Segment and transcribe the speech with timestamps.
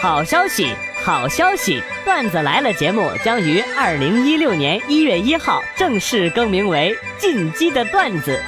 [0.00, 0.74] 好消息，
[1.04, 1.82] 好消息！
[2.06, 8.40] 段子来了节目将于二零一六年一月一号正式更名为《进击的段子》，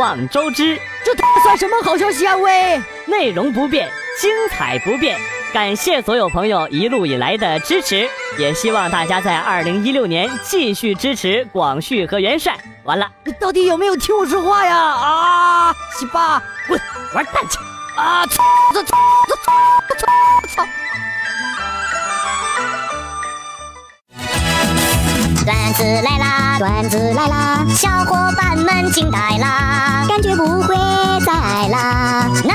[0.00, 0.78] 望周知。
[1.04, 2.36] 这他算什么好消息啊？
[2.36, 5.18] 喂，内容不变，精彩不变。
[5.52, 8.08] 感谢所有朋友一路以来的支持，
[8.38, 12.56] 也希望大家在二零一六年继续支持广旭和元帅。
[12.84, 14.76] 完了，你到底有没有听我说话呀？
[14.76, 16.80] 啊，西巴，滚，
[17.12, 17.58] 玩蛋去！
[17.96, 18.82] 啊，操操
[25.50, 30.76] 段子来啦，段子来啦，小伙伴们惊呆啦，感觉不会
[31.26, 32.28] 再爱啦。
[32.44, 32.54] 那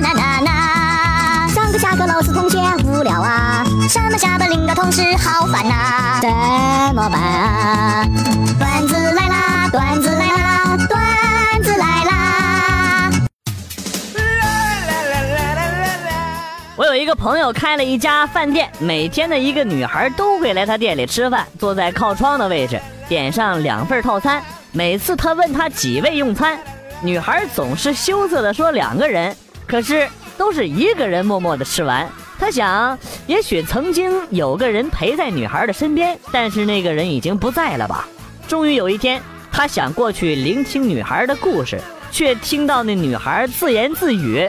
[0.00, 8.06] 那那那，上课下课老师同学无聊啊，什么下班领导同事好烦呐，怎么办啊？
[8.60, 8.94] 段子
[17.10, 24.40] 个朋友开了一家饭店，每天的一个女孩都会来他店里吃饭，坐在靠窗的位置，点上两份套餐。
[24.70, 26.56] 每次他问他几位用餐，
[27.02, 32.08] 女孩总是羞涩的说两个人，可是都是一个人默默的吃完。
[32.38, 32.96] 他想，
[33.26, 38.06] 也许曾经有个人陪在女孩的身边，但是那个人已经不在了吧。
[38.46, 41.80] 终于有一天，他想过去聆听女孩的故事，
[42.12, 44.48] 却听到那女孩自言自语。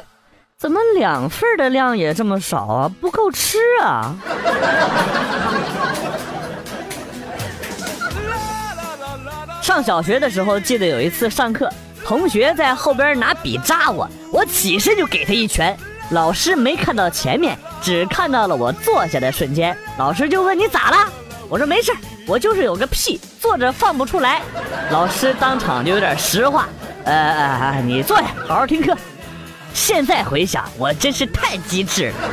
[0.62, 2.92] 怎么两份的量也这么少啊？
[3.02, 4.14] 不够吃啊！
[9.60, 11.68] 上小学的时候，记得有一次上课，
[12.06, 15.76] 同学在后边拿笔扎我，我起身就给他一拳。
[16.12, 19.76] 老师没看到前面，只看到了我坐下的瞬间。
[19.98, 20.98] 老师就问你咋了？
[21.50, 21.92] 我说没事，
[22.28, 24.44] 我就是有个屁，坐着放不出来。
[24.92, 26.70] 老师当场就有点实话，
[27.06, 28.96] 呃呃，你坐下，好好听课。
[29.74, 32.16] 现在回想，我真是太机智了。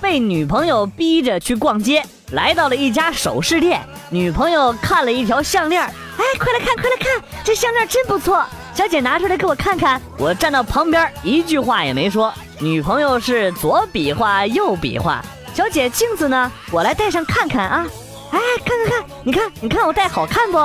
[0.00, 3.80] 被女朋友逼着去逛街，来到了一家首饰店。
[4.10, 8.42] 女朋友看了一条项链，哎，快来看，快来看，这项链真不错。
[8.74, 10.00] 小姐拿出来给我看看。
[10.16, 12.32] 我站到旁边，一句话也没说。
[12.58, 15.22] 女朋友是左比划右比划。
[15.52, 16.50] 小姐，镜子呢？
[16.70, 17.86] 我来戴上看看啊。
[18.30, 20.58] 哎，看看看，你看，你看我戴好看不？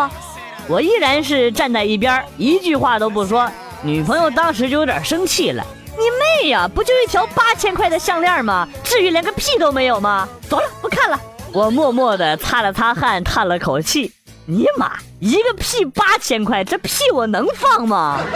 [0.68, 3.50] 我依然是站在一边，一句话都不说。
[3.82, 8.68] 女朋友当时就有点生气了：“你妹呀，不就一条八千块的项链吗？
[8.84, 11.20] 至于连个屁都没有吗？”走了，不看了。
[11.52, 14.10] 我默默地擦了擦汗，叹了口气
[14.48, 18.22] ：“尼玛，一个屁八千块，这屁我能放吗？”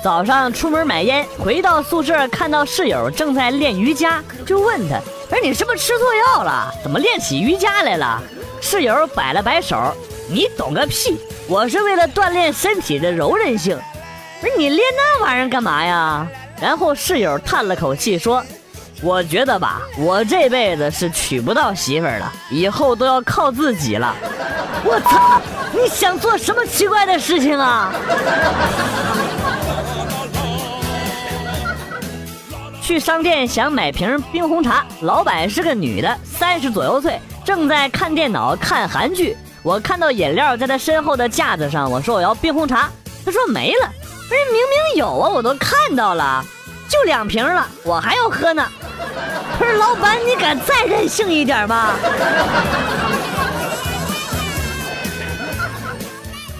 [0.00, 5.00] 早上出门买烟，回到宿舍看到室友正在练瑜伽，就问他。
[5.30, 6.72] 哎，你是不是吃错药了？
[6.82, 8.22] 怎么练起瑜伽来了？
[8.60, 9.76] 室友摆了摆手
[10.30, 11.18] ：“你懂个屁！
[11.48, 13.78] 我是为了锻炼身体的柔韧性。”
[14.40, 16.26] 不是你练那玩意儿干嘛呀？
[16.60, 18.42] 然后室友叹了口气说
[19.02, 24.14] ：“我觉得吧，我这辈子是娶不到媳妇儿了，以后都要靠自己了。”
[24.84, 25.40] 我操！
[25.72, 27.92] 你想做什么奇怪的事情啊？
[32.86, 39.36] 去商店想买瓶冰红茶，老板是个女的，三十左右岁，正在看电脑看韩剧。
[39.64, 42.88] 我看到饮料在她身后的架子上，我说我要冰红茶，
[43.24, 43.90] 她说没了。
[44.28, 46.44] 不是明明有啊，我都看到了，
[46.88, 48.64] 就两瓶了，我还要喝呢。
[49.58, 51.96] 不是老板，你敢再任性一点吗？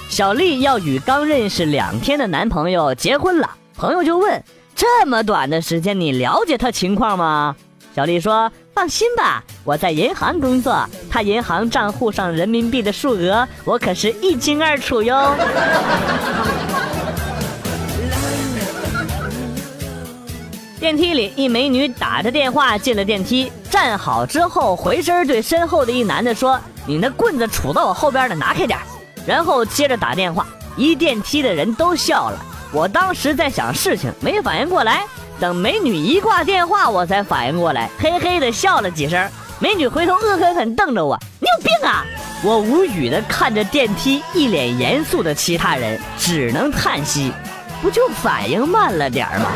[0.09, 4.42] 小丽要与刚认识两天的男朋友结婚了，朋友就问。
[4.76, 7.56] 这么短的时间，你了解他情况吗？
[7.94, 15.34] 小丽说：“放心吧，我在银行工作，他银行账户上人民币的数额，我可是一清二楚哟。
[20.78, 28.78] ”电梯里，一美女打着电话进了电梯，站好之后，回身对身后的一男的说：“你那棍子杵到我后边的，拿开点。”
[29.26, 30.47] 然后接着打电话，
[30.77, 32.39] 一电梯的人都笑了。
[32.72, 35.04] 我当时在想事情，没反应过来。
[35.39, 39.28] 等美女一挂电话，我才反应过来，嘿嘿的笑了几声。
[39.59, 42.04] 美女回头恶狠狠瞪着我：“你有病啊！”
[42.45, 47.33] 我无语的看着电梯一脸严肃的其他人，只能叹息
[47.80, 49.51] ：“不就反应慢了点吗？”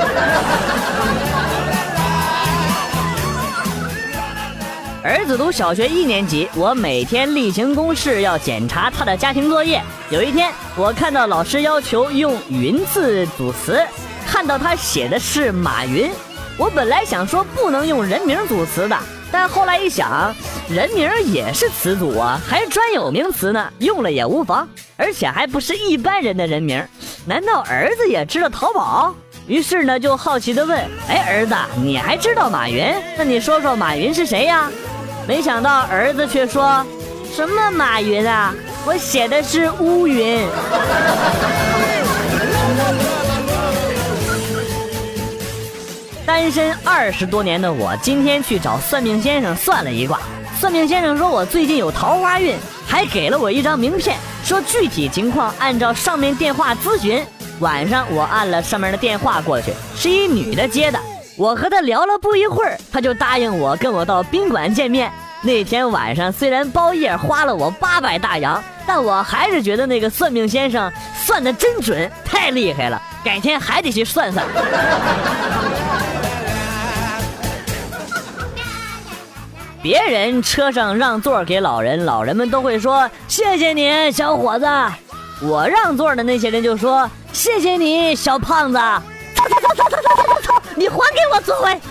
[5.02, 9.80] 儿子读小学一年级，我每天例行公事要检查他的家庭作业。
[10.10, 13.82] 有一天，我看到老师要求用“云”字组词，
[14.26, 16.10] 看到他写的是马云。
[16.58, 18.98] 我本来想说不能用人名组词的，
[19.32, 20.34] 但后来一想，
[20.68, 24.68] 人名也是词组啊，还专有名词呢，用了也无妨，
[24.98, 26.86] 而且还不是一般人的人名。
[27.24, 29.14] 难道儿子也知道淘宝？
[29.46, 32.94] 于是呢，就好奇的问：“哎，儿子，你还知道马云？
[33.16, 34.70] 那你说说马云是谁呀？”
[35.30, 36.84] 没想到儿子却说
[37.32, 38.52] ：“什么马云啊？
[38.84, 40.44] 我写的是乌云。”
[46.26, 50.18] 单身二十多年的我，今天去找算命先生算了一卦。
[50.58, 57.24] 算命先生说我最近有桃花运，还给了我一张名片，说具体情况按照上面电话咨询。
[57.60, 60.98] 晚上我按了上面的电话过去，是一女的接的。
[61.40, 65.10] 我和他聊了不一会儿，他就答应我跟我到宾馆见面。
[65.40, 73.00] 那天晚上虽然包夜花了我八百大洋，但我还是觉得那个算命先生算的真准，太厉害了。
[73.24, 74.46] 改天还得去算算。
[79.80, 84.66] 别人车上让座给老人，老人们都会说谢谢你，小伙子。
[85.40, 88.78] 我让座的那些人就说谢谢你，小胖子。
[90.80, 91.76] 你还给我座位。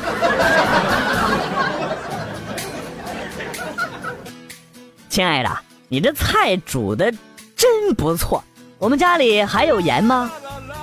[5.08, 5.60] 亲爱的
[5.90, 7.14] 你这菜煮的
[7.56, 8.44] 真不错。
[8.80, 10.32] 我们家里还有盐吗？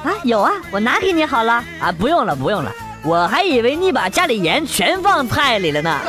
[0.05, 1.65] 啊有啊我拿给你好了。
[1.81, 2.73] 啊不用了不用了。
[3.03, 5.99] 我还以为你把家里盐全放菜里了呢。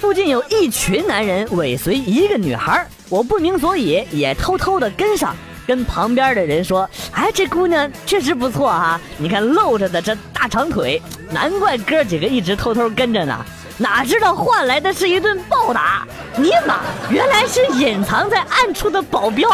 [0.00, 5.36] 附近有一群男人尾随一个女孩我不明所以也偷偷的跟上。
[5.68, 13.44] 跟旁边的人说：“哎，这姑娘确实不错哈，你看露着的这大长腿，难怪哥几个一直偷偷跟着呢。
[13.76, 16.08] 哪知道换来的是一顿暴打！
[16.36, 16.78] 尼玛，
[17.10, 19.46] 原来是隐藏在暗处的保镖。”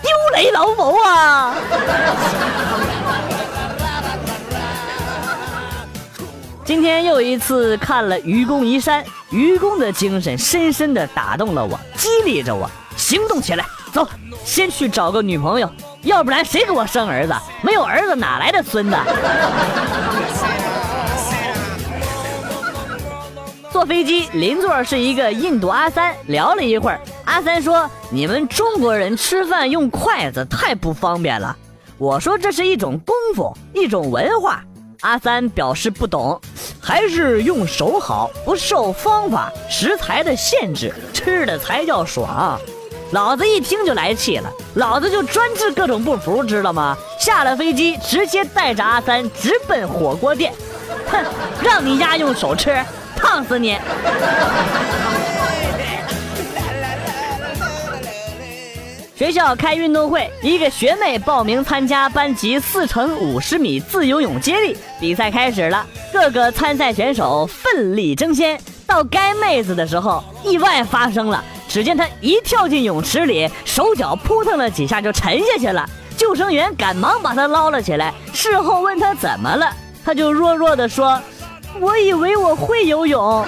[0.00, 1.52] 丢雷老母啊！
[6.64, 13.66] 今天又一次看了《愚公移山》，愚公的精神深深的打动了我，激励着我行动起来。
[13.92, 14.08] 走，
[14.44, 15.70] 先去找个女朋友，
[16.02, 17.34] 要不然谁给我生儿子？
[17.62, 18.96] 没有儿子哪来的孙子？
[23.72, 27.00] 坐飞机，邻座是一个印度阿三，聊了一会儿。
[27.24, 31.56] 阿三说：“你们中国人吃饭用筷子太不方便了。”
[31.96, 34.64] 我说：“这是一种功夫，一种文化。”
[35.02, 36.38] 阿三表示不懂，
[36.80, 42.60] 还是用手好，不受方法食材的限制，吃的才叫爽。
[43.12, 46.96] 老子一听就来气了，老子就专治各种不服，知道吗？
[47.18, 50.52] 下了飞机，直接带着阿三直奔火锅店。
[51.10, 51.24] 哼，
[51.60, 52.78] 让你丫用手吃。
[53.16, 53.76] 烫死你！
[59.16, 68.58] 学校开运动会，一个学妹报名参加班级四乘五十米自由泳接力比赛开始了，各个参赛选手奋力争先。
[68.86, 78.12] 到该妹子的时候，意外发生了，只见他一跳进泳池里，手脚扑腾了几下就沉下去了，救生员赶忙把他捞了起来。
[78.32, 79.72] 事后问他怎么了，
[80.04, 81.22] 他就弱弱的说。
[81.78, 83.46] 我以为我会游泳。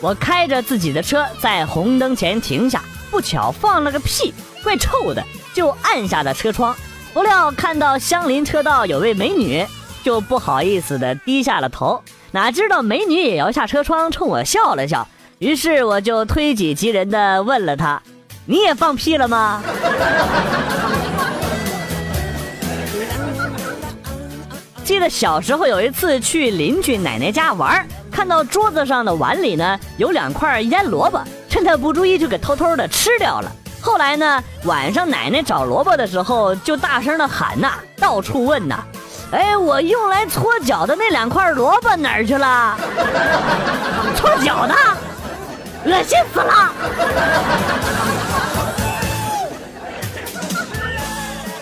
[0.00, 2.80] 我开着自己的车在红灯前停下，
[3.10, 6.72] 不巧放了个屁，怪臭的，就按下了车窗。
[7.12, 9.66] 不料看到相邻车道有位美女，
[10.02, 12.02] 就不好意思的低下了头。
[12.30, 15.06] 哪知道美女也摇下车窗冲我笑了笑，
[15.38, 18.02] 于是我就推己及人的问了她
[18.46, 19.62] ：“你也放屁了吗？”
[24.84, 33.50] 记得小时候有一次去邻居奶奶家玩，看到桌子上的碗里呢有两块腌萝卜，趁她不注意就给偷偷的吃掉了。
[33.80, 38.84] 后来呢，晚上奶奶找萝卜的时候就大声的喊呐，到处问呐，
[39.32, 42.76] 哎，我用来搓脚的那两块萝卜哪儿去了？
[44.14, 44.74] 搓脚的，
[45.86, 46.72] 恶心死了！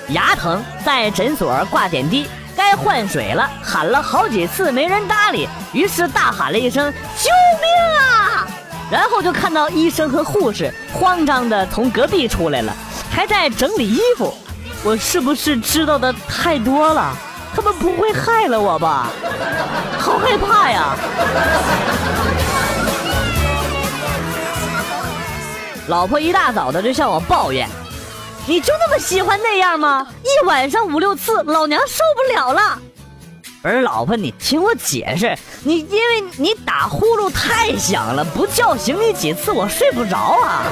[0.09, 2.27] 牙疼，在诊所挂点滴。
[2.57, 8.47] 该换水了，喊了好几次没人搭理，于是大喊了一声“救命啊”，
[8.91, 12.75] 然后就看到医生和护士慌张的从隔壁出来了，
[13.11, 14.35] 还在整理衣服。
[14.83, 17.17] 我是不是知道的太多了？
[17.55, 19.09] 他们不会害了我吧？
[19.99, 20.97] 好害怕呀！
[25.89, 27.69] 老婆一大早的就向我抱怨。
[28.47, 30.07] 你就那么喜欢那样吗？
[30.23, 32.79] 一晚上五六次，老娘受不了了。
[33.63, 40.63] 不是老婆，你听我解释，你因为你打呼噜太响了，不叫醒你几次，我睡不着啊。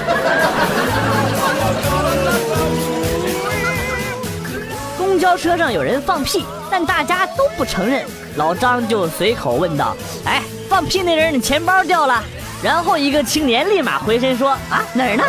[5.18, 8.06] 公交车上有人放屁，但大家都不承认。
[8.36, 12.22] 老张就随口问道：“哎，放屁那人，你钱包掉了？”
[12.62, 15.24] 然后一个青年立马回身说：“啊，哪儿呢？”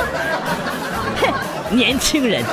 [1.19, 2.43] 哼，年轻人。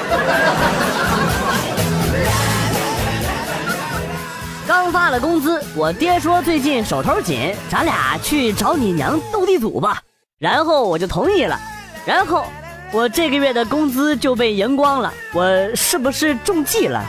[4.67, 10.01] 刚发了工资，我爹说最近手头紧，咱俩去找你娘斗地主吧。
[10.39, 11.61] 然后我就同意了。
[12.07, 12.47] 然后
[12.93, 17.05] 我这个月的工资就被赢光了，我是不是中计了？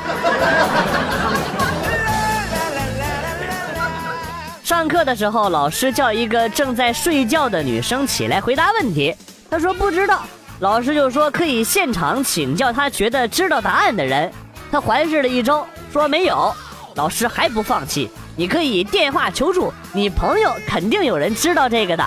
[4.64, 9.16] 上课的时候，老师叫一个正在睡觉的女生起来回答问题，
[9.50, 10.24] 她说不知道，
[10.60, 14.32] 老师就说可以现场请教她觉得知道答案的人。
[14.70, 16.54] 她环视了一周，说没有。
[16.96, 22.04] 老师还不放弃，你可以电话求助，你朋友肯定有人知道这个的。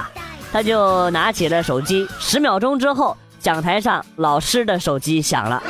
[0.52, 5.62] 他就拿起了手机，十秒钟之后，讲台上老师的手机响了。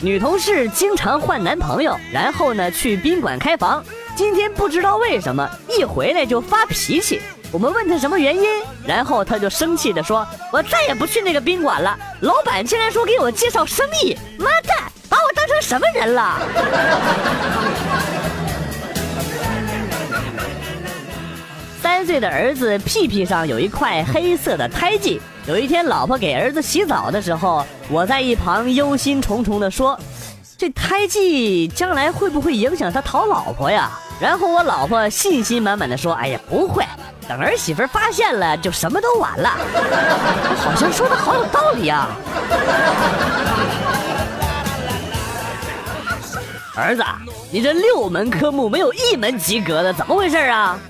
[0.00, 3.84] 女同事经常换男朋友，然后呢去宾馆开房，
[4.16, 7.20] 今天不知道为什么一回来就发脾气。
[7.52, 8.48] 我们问他什么原因，
[8.86, 11.98] 然后他就生气的说：“我再也不去那个宾馆了。
[12.20, 16.38] 老板竟然说给我介绍生意，妈蛋，把我当成什么人了？”
[22.00, 25.20] 三岁的儿子屁屁上有一块黑色的胎记。
[25.46, 30.00] 有一天，老婆给儿子洗澡的时候，我在一旁忧心忡忡的说
[30.56, 36.82] ：“这胎记将来会不会影响他讨老婆呀？”然后我老婆信心满满的说：“哎呀，不会。”
[37.28, 39.50] 等儿媳妇发现了，就什么都晚了。
[40.56, 42.16] 好像说的好有道理啊！
[46.74, 47.04] 儿子，
[47.52, 50.80] 你这六门科目没有一门及格的，怎么回事啊？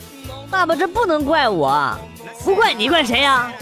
[0.51, 1.97] 爸爸，这不能怪我，
[2.45, 3.53] 不怪你，怪谁呀？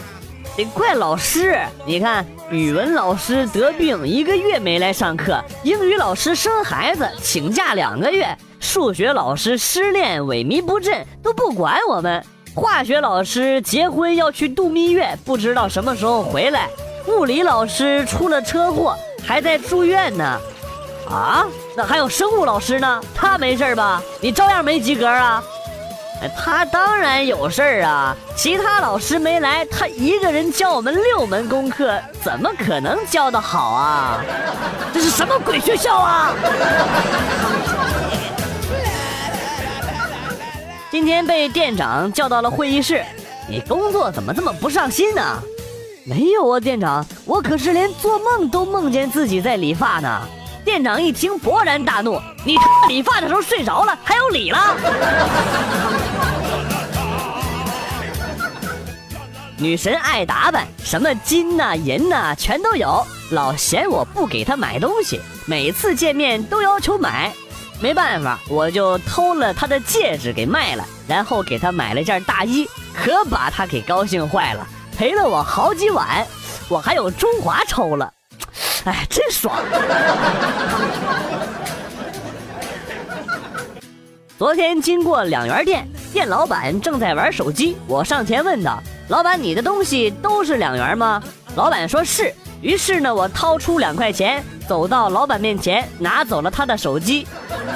[0.56, 1.60] 得怪老师。
[1.84, 8.26] 你看，语文老师得病一个月没来上课，英语老师生孩子请假两个月，
[8.58, 12.24] 数学老师失恋萎靡不振，都不管我们。
[12.54, 16.68] 化学老师结婚要去度蜜月，不知道什么时候回来。
[17.06, 20.40] 物理老师出了车祸，还在住院呢。
[21.08, 23.00] 啊，那还有生物老师呢？
[23.14, 24.02] 他没事吧？
[24.20, 25.42] 你照样没及格啊？
[26.36, 28.16] 他当然有事儿啊！
[28.36, 34.20] 其他老师没来，他一个人教我们六门功课，怎么可能教得好啊？
[34.92, 36.32] 这是什么鬼学校啊？
[40.90, 43.04] 今天被店长叫到了会议室，
[43.48, 45.22] 你工作怎么这么不上心呢？
[46.04, 50.22] 没有啊，店长，我可是连做梦都梦见自己在理发呢。
[50.68, 52.58] 店长一听勃然大怒：“你
[52.88, 54.76] 理发的时候睡着了，还有理了？”
[59.56, 67.32] 女神爱打扮，什么金呐银呐全都有，老嫌我不给她买东西，每次见面都要求买。
[67.80, 74.66] 没办法，我就偷了她的戒指给卖了，然后给她买了件大衣，可把她给高兴坏了，
[74.98, 76.26] 赔了我好几碗，
[76.68, 78.12] 我还有中华抽了，
[78.84, 79.54] 哎，真爽！
[84.38, 91.22] 昨天经过两元店，店老板正在玩手机，我上前问道：“老板，你的东西都是两元吗？”
[91.56, 92.32] 老板说是。
[92.60, 97.26] 于是呢，我掏出两块钱，走到老板面前，拿走了他的手机。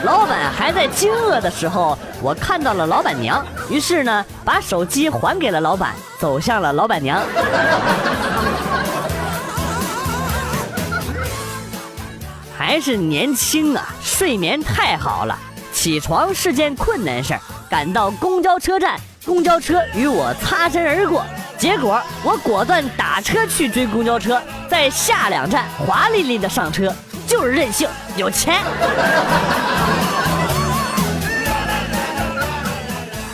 [0.04, 3.44] 老板还在惊愕的时候，我看到了老板娘。
[3.68, 7.20] 于是呢，把手机还给了老板，走向了老板娘。
[12.64, 15.36] 还是年轻啊，睡眠太好了。
[15.72, 21.24] 起床是件困难事儿，赶到公交车站，公交车与我擦身而过。
[21.58, 24.40] 结果我果断打车去追公交车，
[24.70, 26.94] 在下两站华丽丽的上车，
[27.26, 28.62] 就是任性，有钱。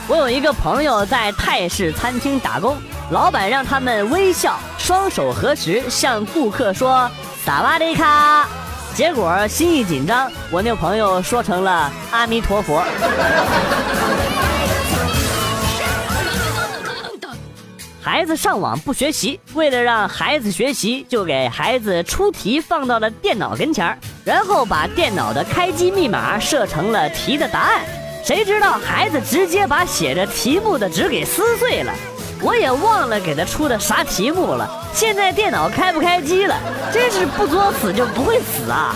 [0.09, 2.79] 我有一个朋友在泰式餐厅打工，
[3.11, 7.11] 老板让他们微笑，双手合十，向顾客说
[7.45, 8.49] “萨瓦迪卡”。
[8.99, 12.83] 结果心一紧张，我那朋友说成了“阿弥陀佛”。
[18.03, 27.83] 孩子上网不学习，为了让孩子学习，就给孩子出题放到了电脑跟前然后把电脑的开机密码设成了题的答案。
[28.25, 31.95] 谁知道孩子直接把写着题目的纸给撕碎了，
[32.41, 34.69] 我也忘了给他出的啥题目了。
[34.95, 36.57] 现在电脑开不开机了，
[36.93, 38.95] 真是不作死就不会死啊！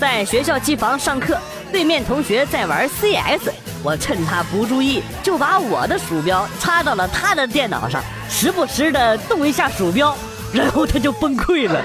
[0.00, 1.38] 在学校机房上课，
[1.70, 3.50] 对面同学在玩 CS。
[3.82, 10.16] 我趁他不注意，就把我的鼠标插到了他的电脑上，时不时的动一下鼠标，
[10.52, 11.80] 然后他就崩溃了。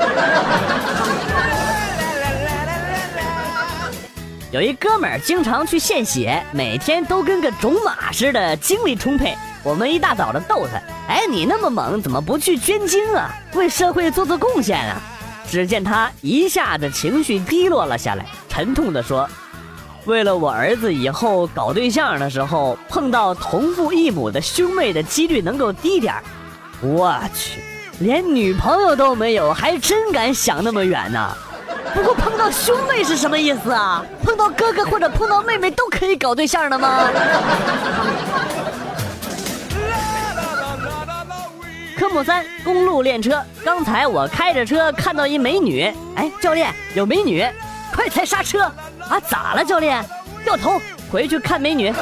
[4.55, 9.35] 有一哥们儿经常去献血，每天都跟个种马似的，精力充沛。
[9.63, 10.79] 我们一大早的逗他
[11.13, 13.35] ：“哎，你那么猛，怎么不去捐精啊？
[13.53, 15.01] 为社会做做贡献啊？”
[15.45, 19.29] 只见他一下子情绪低落了下来，沉痛地说。
[20.05, 26.23] 为了我儿子以后搞对象的时候碰到同父异母的兄妹的几率能够低点儿
[26.81, 27.59] 我去，
[27.99, 31.35] 连女朋友都没有，还真敢想那么远呢。
[31.95, 34.05] 不过碰到兄妹是什么意思啊？
[34.21, 37.09] 碰到哥哥或者碰到妹妹都可以搞对象的吗？
[41.97, 47.47] 科目三公路练车，刚才我开着车看到一美女，哎，教练有美女，
[47.93, 48.63] 快踩刹车。
[49.07, 50.03] 啊，咋了，教练？
[50.43, 51.93] 掉头回去看美女。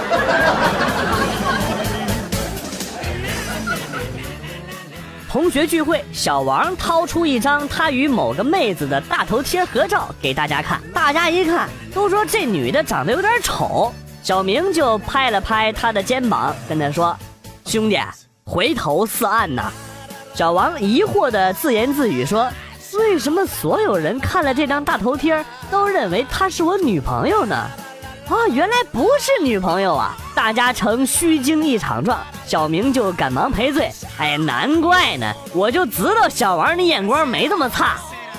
[5.34, 10.80] 同学聚会，小王掏出一张他与某个妹子的大头贴合照给大家看。
[10.94, 13.92] 大家一看，都说这女的长得有点丑。
[14.22, 17.18] 小明就拍了拍他的肩膀，跟他说
[17.66, 17.98] ：“兄弟，
[18.44, 19.72] 回头是岸呐。”
[20.36, 22.48] 小王疑惑的自言自语说。
[23.00, 27.68] 为什么所有人看了这张大头贴都认为她是我女朋友呢？
[28.28, 30.16] 啊，原来不是女朋友啊！
[30.34, 33.92] 大家成虚惊一场状，小明就赶忙赔罪。
[34.18, 37.98] 哎，难怪呢，我就知道小王你眼光没这么差。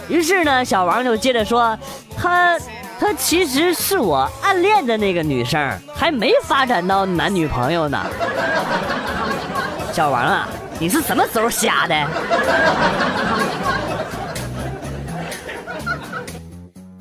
[0.08, 1.78] 于是呢，小王就接着说，
[2.16, 2.58] 他
[2.98, 8.04] 他其实是我暗恋的那个女生，还没发展到男女朋友呢。
[9.92, 10.48] 小王啊，
[10.78, 11.94] 你是什么时候瞎的？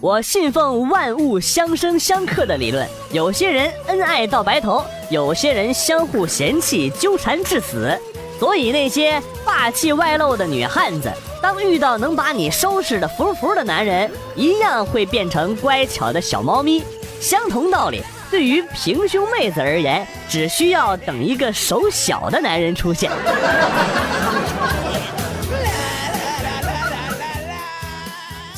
[0.03, 7.97] 我信奉万物相生相克的理论，有些人恩爱到白头，有些人相互嫌弃纠缠至死。
[8.37, 11.09] 所以那些霸气外露的女汉子，
[11.41, 16.83] 当遇到能把你收拾的服服的男人，一样会变成乖巧的小猫咪。
[17.21, 23.09] 相同道理，对于平胸妹子而言，只需要等一个手小的男人出现。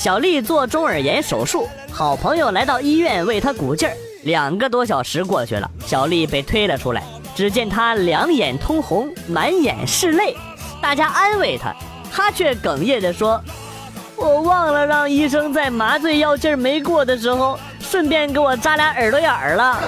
[0.05, 3.97] 小丽做中耳炎手术，好朋友来到医院为她鼓劲儿。
[4.21, 7.01] 两个多小时过去了，小丽被推了出来。
[7.33, 10.37] 只见她两眼通红，满眼是泪。
[10.79, 11.73] 大家安慰她，
[12.11, 13.43] 她却哽咽地说
[14.15, 19.81] ：“我忘了让医生在麻醉药劲儿没过的时候，顺便给我扎俩耳朵眼儿了。”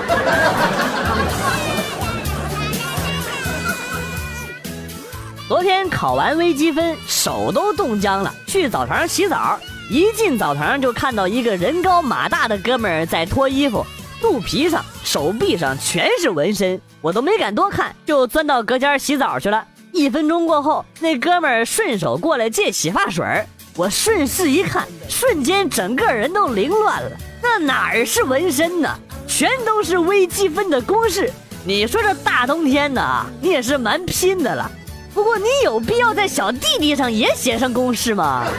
[5.48, 9.60] 昨天考完微积分，手都冻僵了，去澡堂洗澡。
[9.90, 13.86] 一进澡堂就看到一个人高马大的哥们儿在脱衣服，
[14.22, 19.66] 肚皮上、手臂上全是纹身，我都没敢多看，就钻到隔间洗澡去了。
[19.94, 23.46] 一分钟过后，那哥们儿顺手过来借洗发水儿
[23.78, 27.12] 我顺势一看，瞬间整个人都凌乱了。
[27.42, 28.94] 那哪儿是纹身呢？
[29.26, 31.32] 全都是微积分的公式。
[31.66, 34.70] 你说这大冬天的啊，你也是蛮拼的了。
[35.18, 38.46] 不过你有必要在小弟弟上也写上公式吗？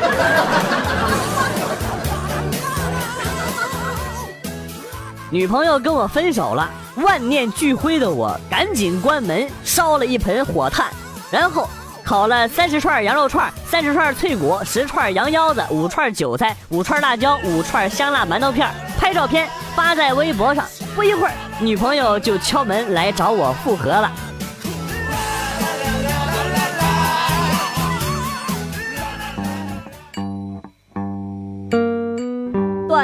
[5.30, 10.88] 女朋友跟我分手了，万念俱灰的我赶紧关门烧了一盆火炭，
[11.30, 11.70] 然后
[12.02, 18.68] 烤了三十串羊肉串、三十串脆骨、十串羊腰子、五串韭菜、五串辣椒、五串香辣馒头片，
[18.98, 20.64] 拍照片发在微博上。
[20.96, 24.10] 不一会儿，女朋友就敲门来找我复合了。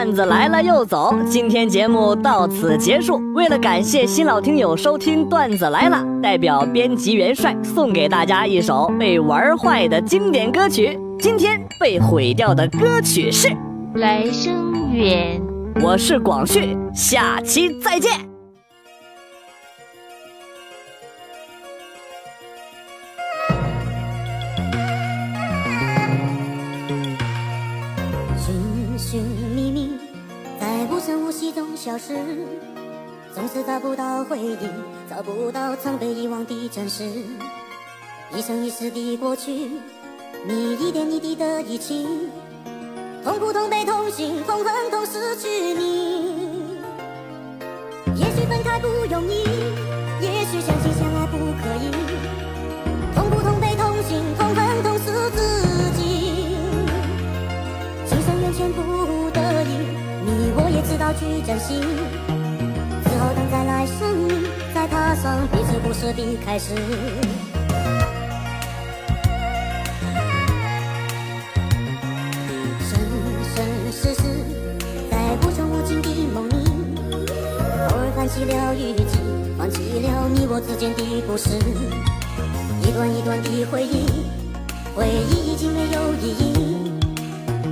[0.05, 3.19] 段子来了又走，今天节目到此结束。
[3.35, 11.01] 为了感谢新老听友收听段子来了，代表编辑元帅送给大家一首被玩坏的经典歌曲。
[11.19, 13.49] 今天被毁掉的歌曲是
[13.95, 15.41] 《来生缘》。
[15.83, 18.34] 我是广旭，下期再见。
[33.55, 34.59] 是找不到回忆，
[35.09, 37.05] 找不到曾被遗忘的真实。
[38.35, 39.71] 一生一世的过去，
[40.45, 42.05] 你一点一滴的遗弃，
[43.23, 46.81] 痛苦痛悲痛心痛恨痛失去你。
[48.17, 49.45] 也许分开不容易，
[50.21, 51.93] 也许相亲相爱不可以，
[53.15, 56.57] 痛苦痛悲痛心痛恨痛失自己，
[58.05, 59.79] 今生缘全不得已。
[60.27, 62.24] 你我也知道去珍惜。
[66.13, 66.75] 的开始。
[72.81, 72.99] 生
[73.55, 74.23] 生世世，
[75.11, 76.53] 在无穷无尽的梦里，
[77.89, 79.19] 偶尔泛起了雨季，
[79.59, 81.51] 忘记了你我之间的故事。
[82.83, 84.07] 一段一段的回忆，
[84.95, 86.93] 回忆已经没有意义。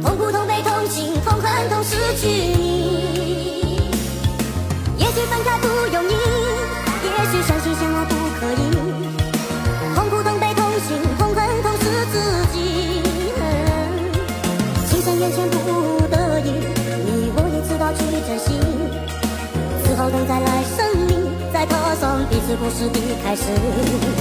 [0.03, 3.91] 痛苦、痛悲、痛心、痛恨、痛失去你。
[4.97, 6.42] 也许分开不容易。
[23.43, 24.12] soul.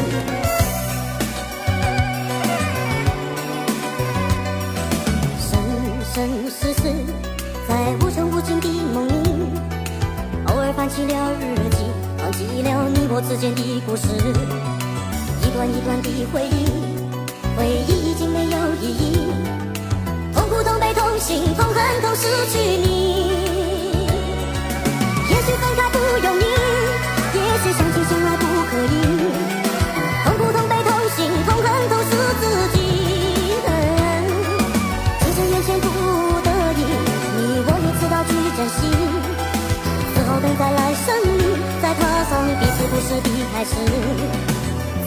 [43.61, 43.75] 开始，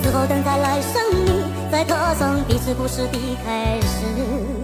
[0.00, 4.63] 此后等待来生里，再踏上彼此故事的开始。